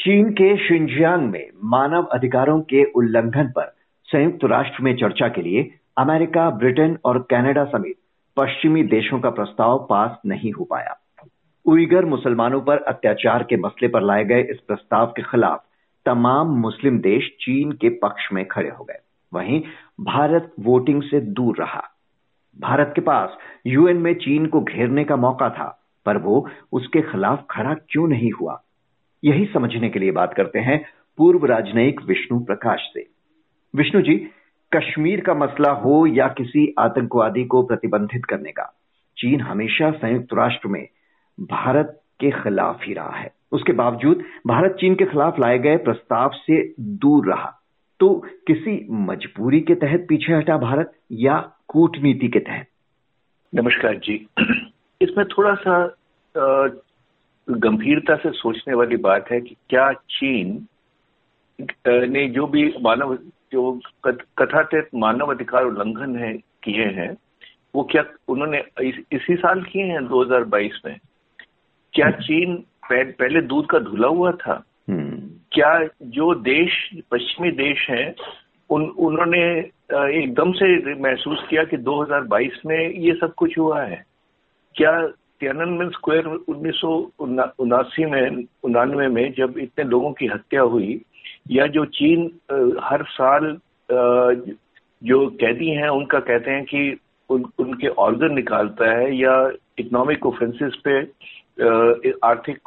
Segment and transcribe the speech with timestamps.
[0.00, 3.74] चीन के शिंजियांग में मानव अधिकारों के उल्लंघन पर
[4.04, 7.96] संयुक्त राष्ट्र में चर्चा के लिए अमेरिका, ब्रिटेन और कनाडा समेत
[8.36, 10.96] पश्चिमी देशों का प्रस्ताव पास नहीं हो पाया।
[11.66, 15.64] उइगर मुसलमानों पर अत्याचार के मसले पर लाए गए इस प्रस्ताव के खिलाफ
[16.06, 18.98] तमाम मुस्लिम देश चीन के पक्ष में खड़े हो गए।
[19.34, 19.62] वहीं
[20.00, 21.82] भारत वोटिंग से दूर रहा।
[22.60, 27.44] भारत के पास यूएन में चीन को घेरने का मौका था, पर वो उसके खिलाफ
[27.50, 28.62] खड़ा क्यों नहीं हुआ?
[29.24, 30.84] यही समझने के लिए बात करते हैं
[31.18, 33.06] पूर्व राजनयिक विष्णु प्रकाश से।
[33.76, 34.30] विष्णु जी,
[34.76, 38.76] कश्मीर का मसला हो या किसी आतंकवादी को प्रतिबंधित करने का,
[39.18, 40.88] चीन हमेशा संयुक्त राष्ट्र में
[41.40, 46.30] भारत के खिलाफ ही रहा है। उसके बावजूद भारत चीन के खिलाफ लाए गए प्रस्ताव
[46.30, 47.60] से दूर रहा।
[48.00, 52.66] तो किसी मजबूरी के तहत पीछे हटा भारत या कूटनीति के तहत?
[53.54, 54.28] नमस्कार जी।
[55.02, 55.86] इसमें थोड़ा सा
[57.58, 60.66] गंभीरता से सोचने वाली बात है कि क्या चीन
[61.84, 63.16] ने जो भी मानव
[63.52, 63.72] जो
[64.06, 67.16] कथातीत मानव अधिकार उल्लंघन है किए हैं
[67.74, 70.98] वो क्या उन्होंने इस, इसी साल किए हैं 2022 में
[71.94, 72.56] क्या हम्म। चीन
[72.92, 75.18] पहले दूध का धुला हुआ था हम्म।
[75.52, 75.72] क्या
[76.10, 76.78] जो देश
[77.10, 78.14] पश्चिमी देश हैं
[78.70, 79.42] उन उन्होंने
[80.14, 84.04] एकदम से महसूस किया कि 2022 में ये सब कुछ हुआ है
[84.76, 84.92] क्या
[85.40, 86.80] तियाननमेन स्क्वायर उन्नीस
[87.60, 91.00] उनासी में उनानवे में जब इतने लोगों की हत्या हुई
[91.50, 92.26] या जो चीन
[92.82, 93.46] हर साल
[95.02, 96.98] जो कैदी हैं उनका कहते हैं कि
[97.30, 99.34] उन, उनके ऑर्गन निकालता है या
[99.78, 101.00] इकोनॉमिक ऑफेंसेस पे
[102.24, 102.58] आर्थिक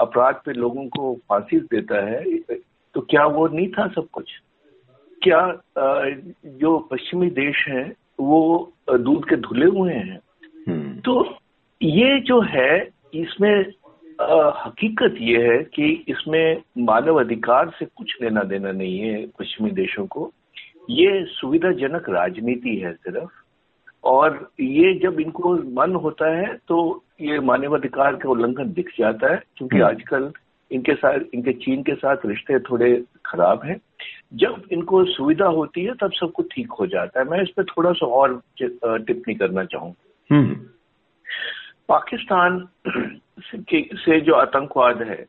[0.00, 2.22] अपराध पे लोगों को फांसी देता है
[2.94, 4.30] तो क्या वो नहीं था सब कुछ
[5.22, 5.40] क्या
[6.56, 8.40] जो पश्चिमी देश हैं वो
[8.90, 10.20] दूध के धुले हुए हैं
[10.68, 11.22] हम्म। तो
[11.82, 13.72] ये जो है इसमें
[14.20, 19.70] आ, हकीकत ये है कि इसमें मानव अधिकार से कुछ लेना देना नहीं है पश्चिमी
[19.70, 20.32] देशों को।
[20.90, 23.30] ये सुविधाजनक राजनीति है सिर्फ़।
[24.04, 29.42] और ये जब इनको मन होता है तो ये मानवाधिकार का उल्लंघन दिख जाता है
[29.56, 30.32] क्योंकि हम्म। आजकल
[30.70, 33.80] इनके साथ इनके चीन के साथ रिश्ते थोड़े खराब हैं।
[34.34, 37.64] जब इनको सुविधा होती है तब सब कुछ ठीक हो जाता है। मैं इस पर
[37.64, 39.94] थोड़ा सा और टिप्पणी करना चाहूँ।
[40.30, 40.56] हम्म।
[41.88, 42.68] पाकिस्तान
[44.04, 45.24] से जो आतंकवाद है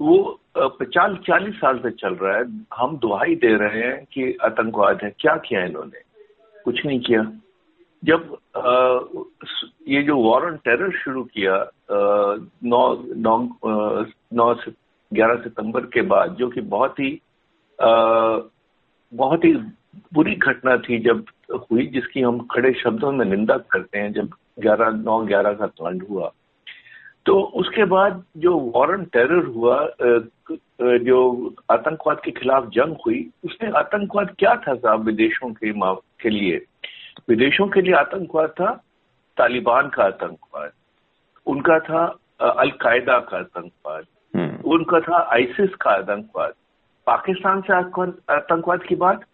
[0.00, 2.44] वो पचास चालीस साल से चल रहा है।
[2.74, 6.00] हम दुहाई दे रहे हैं कि आतंकवाद है। क्या किया इन्होंने?
[6.64, 7.22] कुछ नहीं किया।
[8.04, 8.98] जब आ,
[9.88, 11.56] ये जो वॉर ऑन टेरर शुरू किया
[12.64, 12.82] नौ
[13.16, 13.36] नौ
[14.32, 14.72] नौ से
[15.14, 17.12] ग्यारह सितंबर के बाद जो कि बहुत ही
[17.82, 17.90] आ,
[19.14, 19.52] बहुत ही
[20.14, 21.24] बुरी घटना थी जब
[21.70, 26.02] हुई जिसकी हम खड़े शब्दों में निंदा करते हैं जब ग्यारह नौ ग्यारह का कांड
[26.10, 26.32] हुआ।
[27.26, 29.76] तो उसके बाद जो वॉरन टेरर हुआ
[31.00, 31.18] जो
[31.70, 35.72] आतंकवाद के खिलाफ जंग हुई उसने आतंकवाद क्या था साहब विदेशों के
[36.22, 36.64] के लिए?
[37.28, 38.70] विदेशों के लिए आतंकवाद था
[39.36, 40.70] तालिबान का आतंकवाद
[41.46, 42.04] उनका था
[42.40, 44.04] अलकायदा का आतंकवाद
[44.34, 46.52] हम्म। उनका था आइसिस का आतंकवाद।
[47.06, 49.24] पाकिस्तान से आतंकवाद की बात?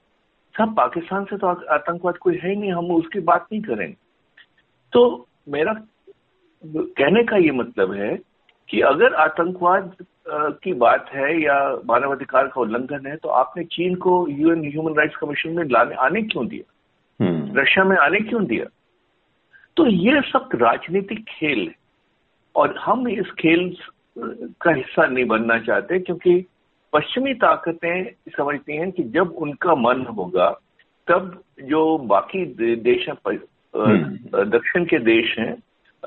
[0.54, 3.96] सब पाकिस्तान से तो आतंकवाद कोई है ही नहीं हम उसकी बात नहीं करेंगे।
[4.94, 5.72] तो मेरा
[6.64, 8.18] कहने का ये मतलब है
[8.68, 9.96] कि अगर आतंकवाद
[10.28, 15.16] की बात है या मानवाधिकार का उल्लंघन है तो आपने चीन को यूएन ह्यूमन राइट्स
[15.16, 16.72] कमीशन में लाने आने क्यों दिया
[17.24, 18.64] हम्म। रशिया में आने क्यों दिया
[19.76, 21.74] तो ये सब राजनीतिक खेल है
[22.54, 23.76] और हम इस खेल
[24.60, 26.46] का हिस्सा नहीं बनना चाहते क्योंकि
[26.92, 30.50] पश्चिमी ताकतें समझती हैं कि जब उनका मन होगा
[31.08, 32.44] तब जो बाकी
[32.76, 33.38] देश हैं।
[33.76, 35.54] दक्षिण के देश हैं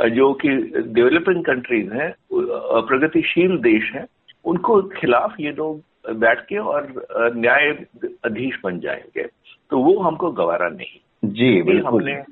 [0.10, 0.50] जो कि
[0.88, 4.06] डेवलपिंग कंट्रीज़ हैं प्रगतिशील देश हैं
[4.46, 5.82] उनको खिलाफ ये लोग
[6.16, 6.94] बैठ के और
[7.36, 7.86] न्याय
[8.26, 9.24] अधीश बन जाएँगे।
[9.70, 12.24] तो वो हमको गवारा नहीं। जी बिल्कुल। हमने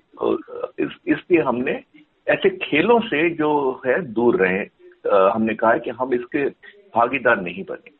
[0.83, 1.83] इस, इसलिए हमने
[2.27, 4.59] ऐसे खेलों से जो है दूर रहे।
[5.09, 6.49] हमने कहा कि हम इसके
[6.95, 7.91] भागीदार नहीं बने।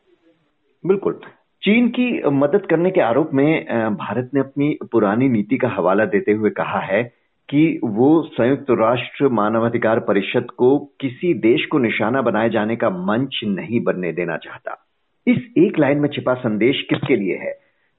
[0.86, 1.20] बिल्कुल।
[1.62, 6.32] चीन की मदद करने के आरोप में भारत ने अपनी पुरानी नीति का हवाला देते
[6.32, 12.50] हुए कहा है कि वो संयुक्त राष्ट्र मानवाधिकार परिषद को किसी देश को निशाना बनाए
[12.50, 14.86] जाने का मंच नहीं बनने देना चाहता।
[15.26, 17.52] इस एक लाइन में छिपा संदेश किसके लिए है?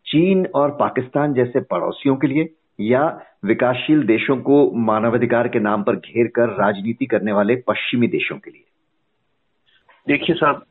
[0.05, 2.49] चीन और पाकिस्तान जैसे पड़ोसियों के लिए
[2.79, 8.35] या विकासशील देशों को मानवाधिकार के नाम पर घेर कर राजनीति करने वाले पश्चिमी देशों
[8.35, 8.63] के लिए?
[10.07, 10.65] देखिए साहब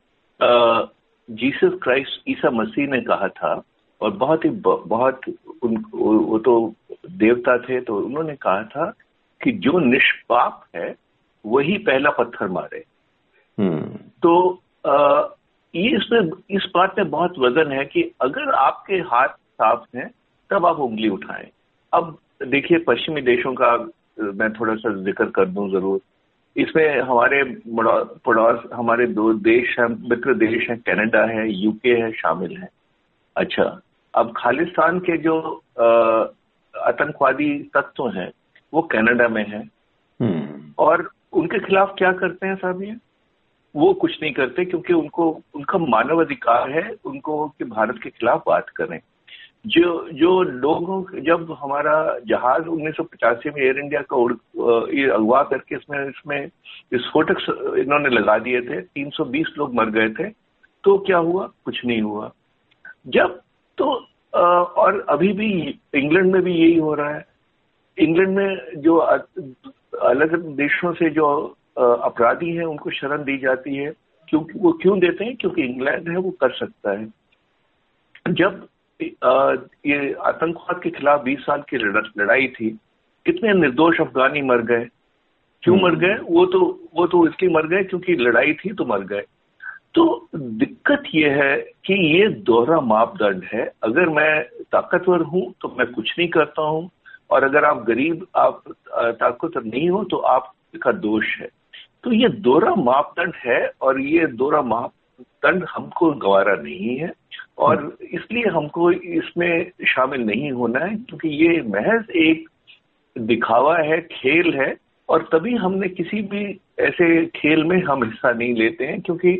[1.31, 3.63] जीसस क्राइस्ट ईसा मसीह ने कहा था
[4.01, 5.21] और बहुत ही बहुत
[5.63, 6.73] उन वो तो
[7.11, 8.85] देवता थे तो उन्होंने कहा था
[9.41, 10.95] कि जो निष्पाप है
[11.45, 12.83] वही पहला पत्थर मारे।
[13.57, 15.23] हम्म। तो आ,
[15.73, 20.09] ये इसमें इस बात में बहुत वज़न है कि अगर आपके हाथ साफ़ हैं
[20.49, 21.47] तब आप उंगली उठाएँ।
[21.93, 22.17] अब
[22.47, 23.75] देखिए पश्चिमी देशों का
[24.33, 25.99] मैं थोड़ा सा ज़िक्र कर दूँ ज़रूर।
[26.55, 27.43] इसमें हमारे
[28.25, 32.69] पड़ोस हमारे दो देश हैं मित्र देश हैं कनाडा है यूके है शामिल है।
[33.35, 33.63] अच्छा
[34.17, 35.35] अब खालिस्तान के जो
[36.77, 38.31] आतंकवादी तत्व हैं
[38.73, 39.61] वो कनाडा में है।
[40.21, 42.95] हम्म। और उनके खिलाफ क्या करते हैं साहब ये
[43.75, 48.43] वो कुछ नहीं करते क्योंकि उनको उनका मानव अधिकार है उनको कि भारत के खिलाफ
[48.47, 48.99] बात करें।
[49.67, 51.95] जो जो लोगों जब हमारा
[52.27, 54.33] जहाज़ उन्नीस सौ पचासी में एयर इंडिया का उड़
[55.11, 56.45] अगवा करके इसमें इसमें
[56.91, 57.39] विस्फोटक
[57.77, 60.29] इन्होंने लगा दिए थे 320 लोग मर गए थे
[60.83, 61.49] तो क्या हुआ?
[61.65, 62.31] कुछ नहीं हुआ।
[63.07, 63.41] जब
[63.77, 64.07] तो
[64.43, 67.25] और अभी भी इंग्लैंड में भी यही हो रहा है।
[67.97, 73.93] इंग्लैंड में जो अलग देशों से जो अपराधी हैं उनको शरण दी जाती है।
[74.29, 75.35] क्योंकि वो क्यों देते हैं?
[75.35, 77.07] क्योंकि इंग्लैंड है वो कर सकता है।
[78.29, 78.67] जब
[79.85, 82.69] ये आतंकवाद के खिलाफ 20 साल की लड़ाई थी
[83.25, 84.85] कितने निर्दोष अफगानी मर गए।
[85.63, 86.15] क्यों मर हम्म। गए?
[86.29, 86.59] वो तो
[86.95, 89.23] वो तो इसलिए मर गए क्योंकि लड़ाई थी तो मर गए।
[89.95, 91.55] तो दिक्कत यह है
[91.85, 96.89] कि ये दोहरा मापदंड है। अगर मैं ताकतवर हूँ तो मैं कुछ नहीं करता हूँ।
[97.29, 101.47] और अगर आप गरीब, आप ताकतवर नहीं हो तो आपका दोष है।
[102.03, 107.11] तो ये दोहरा मापदंड है और ये दोहरा मापदंड हमको गवारा नहीं है।
[107.57, 112.47] और इसलिए हमको इसमें शामिल नहीं होना है, क्योंकि ये महज एक
[113.15, 114.75] दिखावा है, खेल है।
[115.09, 116.45] और तभी हमने किसी भी
[116.79, 119.31] ऐसे खेल में हम हिस्सा नहीं लेते हैं, क्योंकि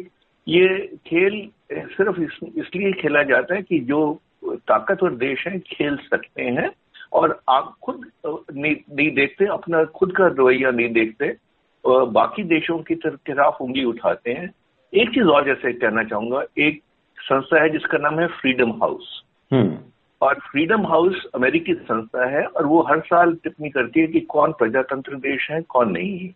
[0.48, 0.68] ये
[1.08, 1.36] खेल
[1.72, 4.00] सिर्फ़ इस, इसलिए खेला जाता है कि जो
[4.46, 6.70] ताकतवर देश हैं खेल सकते हैं
[7.14, 11.36] और आप खुद नहीं, नहीं देखते अपना खुद का रवैया नहीं देखते
[11.84, 14.50] बाकी देशों की तरफ़ खिलाफ उंगली उठाते हैं।
[14.94, 16.82] एक चीज़ और जैसे कहना चाहूँगा एक
[17.18, 19.22] संस्था है जिसका नाम है फ्रीडम हाउस
[19.52, 19.78] हम्म।
[20.22, 24.52] और फ्रीडम हाउस अमेरिकी संस्था है और वो हर साल टिप्पणी करती है कि कौन
[24.60, 26.34] प्रजातंत्र देश है कौन नहीं है।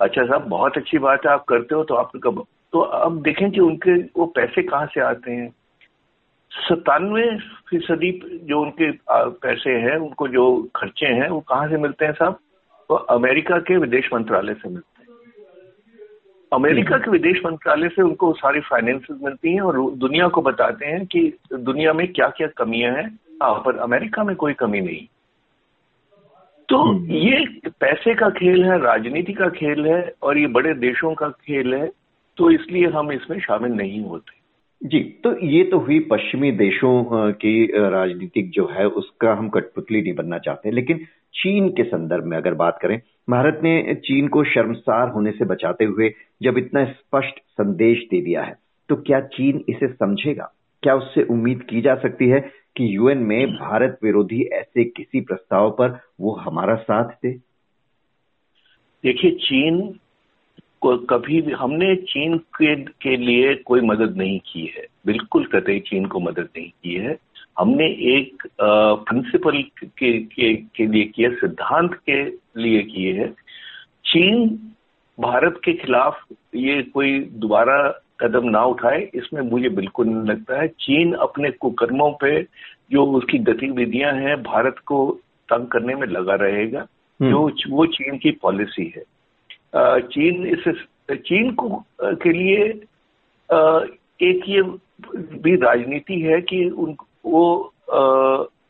[0.00, 3.50] अच्छा साहब बहुत अच्छी बात है आप करते हो तो आप कब तो अब देखें
[3.50, 5.54] कि उनके वो पैसे कहाँ से आते हैं।
[6.50, 12.12] सतानवे फ़ीसदी जो उनके पैसे हैं उनको जो खर्चे हैं वो कहाँ से मिलते हैं
[12.12, 12.38] साहब?
[12.90, 15.08] वो अमेरिका के विदेश मंत्रालय से मिलते हैं।
[16.52, 21.06] अमेरिका के विदेश मंत्रालय से उनको सारी फाइनेंसेस मिलती हैं और दुनिया को बताते हैं
[21.06, 25.06] कि दुनिया में क्या क्या कमियाँ हैं। हाँ पर अमेरिका में कोई कमी नहीं।
[26.68, 31.14] तो हम्म। ये पैसे का खेल है राजनीति का खेल है और ये बड़े देशों
[31.14, 31.99] का खेल है।
[32.36, 34.38] तो इसलिए हम इसमें शामिल नहीं होते।
[34.82, 40.14] जी तो ये तो हुई पश्चिमी देशों की राजनीतिक जो है उसका हम कठपुतली नहीं
[40.14, 41.04] बनना चाहते लेकिन
[41.34, 43.00] चीन के संदर्भ में अगर बात करें
[43.30, 46.12] भारत ने चीन को शर्मसार होने से बचाते हुए
[46.42, 48.54] जब इतना स्पष्ट संदेश दे दिया है
[48.88, 50.52] तो क्या चीन इसे समझेगा?
[50.82, 52.40] क्या उससे उम्मीद की जा सकती है
[52.76, 57.32] कि यूएन में भारत विरोधी ऐसे किसी प्रस्ताव पर वो हमारा साथ दे?
[59.04, 59.80] देखिए चीन
[60.86, 66.04] कभी भी हमने चीन के, के लिए कोई मदद नहीं की है। बिल्कुल कतई चीन
[66.06, 67.16] को मदद नहीं की है।
[67.58, 72.24] हमने एक प्रिंसिपल के, के के लिए किया सिद्धांत के
[72.62, 73.28] लिए किए है।
[74.04, 74.58] चीन
[75.20, 80.68] भारत के खिलाफ ये कोई दोबारा कदम ना उठाए इसमें मुझे बिल्कुल नहीं लगता है।
[80.68, 82.42] चीन अपने कुकर्मों पे
[82.92, 85.20] जो उसकी गतिविधियाँ हैं भारत को
[85.52, 89.02] तंग करने में लगा रहेगा। हम्म। जो वो चीन की पॉलिसी है।
[89.74, 90.64] चीन इस,
[91.10, 91.68] चीन को
[92.02, 92.64] के लिए
[94.20, 94.62] एक ये
[95.42, 97.72] भी राजनीति है कि उन, वो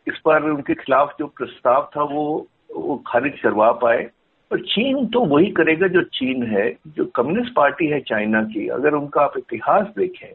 [0.06, 2.24] इस बार उनके खिलाफ जो प्रस्ताव था वो
[2.70, 4.08] वो खारिज करवा पाए।
[4.50, 8.94] और चीन तो वही करेगा जो चीन है, जो कम्युनिस्ट पार्टी है चाइना की। अगर
[8.94, 10.32] उनका आप इतिहास देखें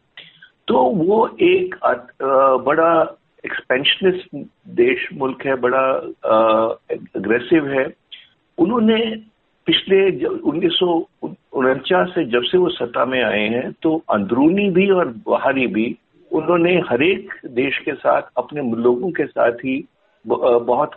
[0.68, 1.76] तो वो एक
[2.66, 2.92] बड़ा
[3.46, 4.36] एक्सपेंशनिस्ट
[4.76, 5.88] देश, मुल्क है, बड़ा
[7.16, 7.86] अग्रेसिव है।
[8.58, 9.00] उन्होंने
[9.68, 10.88] पिछले उन्नीस सौ
[11.24, 15.96] उनचास से जब से वो सत्ता में आए हैं तो अंदरूनी भी और बाहरी भी
[16.32, 19.84] उन्होंने हरेक देश के साथ, अपने लोगों के साथ ही
[20.26, 20.92] बहुत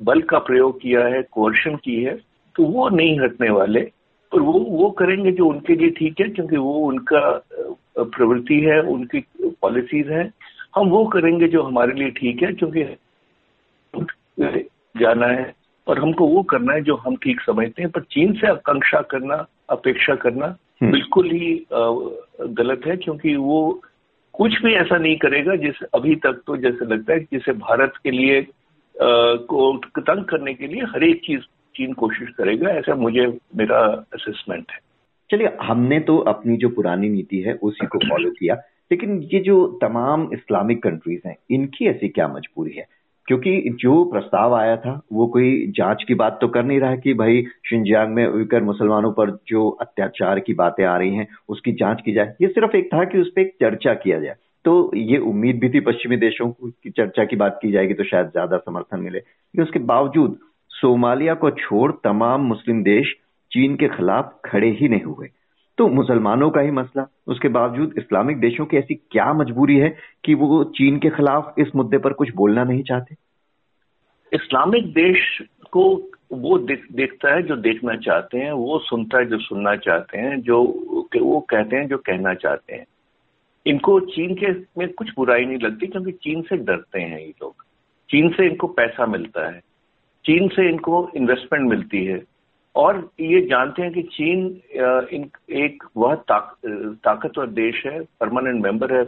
[0.00, 2.14] बल का प्रयोग किया है, कोर्शन की है
[2.56, 3.80] तो वो नहीं हटने वाले।
[4.32, 7.20] और वो वो करेंगे जो उनके लिए ठीक है, क्योंकि वो उनका
[7.98, 9.20] प्रवृत्ति है, उनकी
[9.62, 10.32] पॉलिसीज़ हैं।
[10.76, 12.82] हम वो करेंगे जो हमारे लिए ठीक है, क्योंकि
[14.94, 15.52] जाना है।
[15.88, 19.46] और हमको वो करना है जो हम ठीक समझते हैं पर चीन से आकांक्षा करना
[19.70, 20.46] अपेक्षा करना
[20.82, 21.66] हम्म। बिल्कुल ही
[22.54, 23.60] गलत है क्योंकि वो
[24.34, 28.10] कुछ भी ऐसा नहीं करेगा जिस अभी तक तो जैसे लगता है जिसे भारत के
[28.10, 28.46] लिए
[28.94, 31.40] को तंग करने के लिए हर एक चीज़
[31.74, 33.26] चीन कोशिश करेगा ऐसा मुझे
[33.56, 33.80] मेरा
[34.14, 34.78] असेसमेंट है
[35.30, 38.54] चलिए हमने तो अपनी जो पुरानी नीति है उसी को फॉलो किया
[38.90, 42.86] लेकिन ये जो तमाम इस्लामिक कंट्रीज़ हैं इनकी ऐसी क्या मजबूरी है
[43.28, 47.14] क्योंकि जो प्रस्ताव आया था, वो कोई जाँच की बात तो कर नहीं रहा कि
[47.14, 52.00] भाई शिंजियांग में उइकर मुसलमानों पर जो अत्याचार की बातें आ रही हैं, उसकी जाँच
[52.04, 55.58] की जाए। ये सिर्फ़ एक था कि उस पर चर्चा किया जाए। तो ये उम्मीद
[55.60, 59.18] भी थी पश्चिमी देशों की चर्चा की बात की जाएगी तो शायद ज़्यादा समर्थन मिले।
[59.18, 60.38] लेकिन उसके बावजूद,
[60.70, 63.14] सोमालिया को छोड़ तमाम मुस्लिम देश
[63.52, 65.28] चीन के खिलाफ खड़े ही नहीं हुए।
[65.78, 70.34] तो मुसलमानों का ही मसला। उसके बावजूद इस्लामिक देशों की ऐसी क्या मजबूरी है कि
[70.34, 73.14] वो चीन के खिलाफ इस मुद्दे पर कुछ बोलना नहीं चाहते?
[74.32, 79.38] इस्लामिक देश को वो देख, देखता है जो देखना चाहते हैं वो सुनता है जो
[79.38, 80.62] सुनना चाहते हैं जो
[81.22, 82.86] वो कहते हैं जो कहना चाहते हैं।
[83.66, 84.46] इनको चीन के
[84.78, 87.54] में कुछ बुराई नहीं लगती क्योंकि चीन से डरते हैं ये लोग।
[88.10, 89.60] चीन से इनको पैसा मिलता है।
[90.24, 92.22] चीन से इनको इन्वेस्टमेंट मिलती है।
[92.78, 94.44] और ये जानते हैं कि चीन
[95.12, 96.54] इन एक वह ताक,
[97.04, 99.02] ताकतवर देश है परमानेंट मेंबर है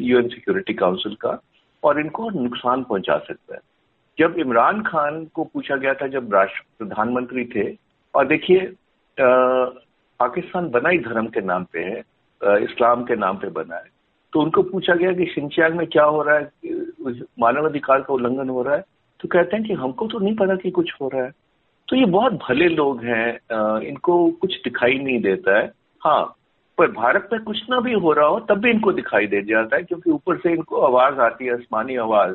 [0.00, 1.40] यूएन सिक्योरिटी काउंसिल का
[1.82, 3.60] और इनको नुकसान पहुँचा सकता है।
[4.18, 7.68] जब इमरान खान को पूछा गया था जब राष्ट्र प्रधानमंत्री थे
[8.14, 8.72] और देखिए
[9.16, 12.02] पाकिस्तान बना ही धर्म के नाम पे है
[12.64, 13.88] इस्लाम के नाम पे बना है
[14.32, 16.50] तो उनको पूछा गया कि शिंचियांग में क्या हो रहा है
[17.40, 18.84] मानवाधिकार का उल्लंघन हो रहा है
[19.20, 21.30] तो कहते हैं कि हमको तो नहीं पता कि कुछ हो रहा है।
[21.90, 25.70] तो ये बहुत भले लोग हैं इनको कुछ दिखाई नहीं देता है।
[26.02, 26.22] हाँ
[26.78, 29.76] पर भारत में कुछ ना भी हो रहा हो तब भी इनको दिखाई दे जाता
[29.76, 32.34] है क्योंकि ऊपर से इनको आवाज़ आती है आसमानी आवाज़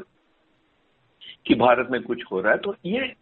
[1.48, 3.14] कि भारत में कुछ हो रहा है। तो ये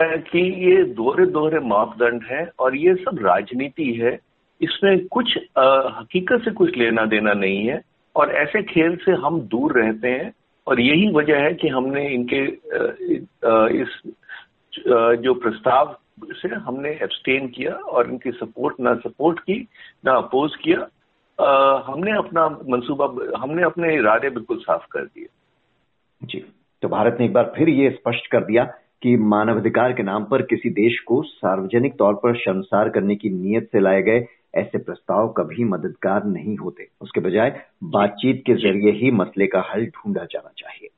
[0.00, 4.18] कि ये दोहरे दोहरे मापदंड है और ये सब राजनीति है
[4.60, 5.64] इसमें कुछ आ,
[5.98, 7.80] हकीकत से कुछ लेना देना नहीं है।
[8.16, 10.32] और ऐसे खेल से हम दूर रहते हैं
[10.66, 12.46] और यही वजह है कि हमने इनके
[13.48, 14.00] आ, इस
[15.16, 19.68] जो प्रस्ताव से हमने एब्सटेन किया और इनकी सपोर्ट ना सपोर्ट की
[20.04, 20.88] ना अपोज किया।
[21.38, 23.06] आ, हमने अपना मंसूबा
[23.38, 25.26] हमने अपने इरादे बिल्कुल साफ़ कर दिए।
[26.22, 26.44] जी
[26.82, 28.64] तो भारत ने एक बार फिर ये स्पष्ट कर दिया
[29.02, 33.68] कि मानवाधिकार के नाम पर किसी देश को सार्वजनिक तौर पर शर्मसार करने की नीयत
[33.72, 39.10] से लाए गए ऐसे प्रस्ताव कभी मददगार नहीं होते। उसके बजाय बातचीत के ज़रिए ही
[39.10, 40.88] मसले का हल ढूंढा जाना चाहिए।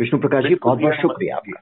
[0.00, 1.60] विष्णु प्रकाश जी बहुत बहुत शुक्रिया आपका।